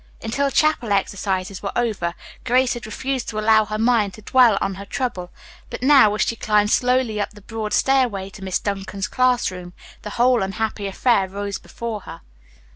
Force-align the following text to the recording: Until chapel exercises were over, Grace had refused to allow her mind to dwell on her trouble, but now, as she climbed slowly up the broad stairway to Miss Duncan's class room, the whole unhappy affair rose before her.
Until 0.23 0.49
chapel 0.49 0.91
exercises 0.91 1.61
were 1.61 1.71
over, 1.75 2.15
Grace 2.43 2.73
had 2.73 2.87
refused 2.87 3.29
to 3.29 3.37
allow 3.37 3.65
her 3.65 3.77
mind 3.77 4.15
to 4.15 4.23
dwell 4.23 4.57
on 4.59 4.73
her 4.73 4.85
trouble, 4.85 5.29
but 5.69 5.83
now, 5.83 6.15
as 6.15 6.23
she 6.23 6.35
climbed 6.35 6.71
slowly 6.71 7.21
up 7.21 7.29
the 7.35 7.41
broad 7.41 7.71
stairway 7.71 8.31
to 8.31 8.43
Miss 8.43 8.57
Duncan's 8.57 9.07
class 9.07 9.51
room, 9.51 9.73
the 10.01 10.09
whole 10.17 10.41
unhappy 10.41 10.87
affair 10.87 11.27
rose 11.27 11.59
before 11.59 11.99
her. 12.01 12.21